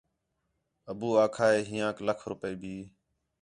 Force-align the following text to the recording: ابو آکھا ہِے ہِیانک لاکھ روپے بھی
ابو 0.91 1.09
آکھا 1.23 1.47
ہِے 1.53 1.59
ہِیانک 1.69 1.97
لاکھ 2.07 2.23
روپے 2.31 2.51
بھی 2.61 2.75